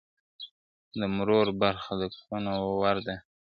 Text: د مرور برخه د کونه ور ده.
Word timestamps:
د 0.99 1.01
مرور 1.15 1.47
برخه 1.61 1.91
د 2.01 2.03
کونه 2.21 2.53
ور 2.81 2.97
ده. 3.07 3.15